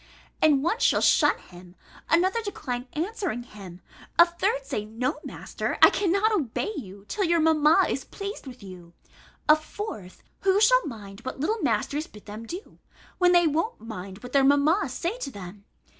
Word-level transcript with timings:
And 0.41 0.63
one 0.63 0.79
shall 0.79 0.99
shun 0.99 1.37
him, 1.51 1.75
another 2.09 2.41
decline 2.41 2.87
answering 2.93 3.43
him, 3.43 3.81
a 4.17 4.25
third 4.25 4.65
say, 4.65 4.83
"No, 4.83 5.19
master, 5.23 5.77
I 5.79 5.91
cannot 5.91 6.31
obey 6.31 6.71
you, 6.75 7.05
till 7.07 7.23
your 7.23 7.39
mamma 7.39 7.85
is 7.87 8.03
pleased 8.03 8.47
with 8.47 8.63
you"; 8.63 8.93
a 9.47 9.55
fourth, 9.55 10.23
"Who 10.39 10.59
shall 10.59 10.87
mind 10.87 11.19
what 11.19 11.39
little 11.39 11.61
masters 11.61 12.07
bid 12.07 12.25
them 12.25 12.47
do, 12.47 12.79
when 13.19 13.31
they 13.31 13.45
won't 13.45 13.79
mind 13.79 14.23
what 14.23 14.31
their 14.33 14.43
mammas 14.43 14.91
say 14.91 15.19
to 15.19 15.29
them?" 15.29 15.65